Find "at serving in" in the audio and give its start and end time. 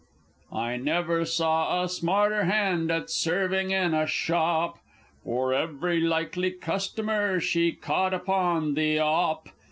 2.91-3.93